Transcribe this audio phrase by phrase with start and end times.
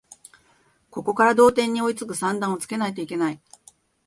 [0.89, 3.39] ここから同点に追いつく算段をつけないといけない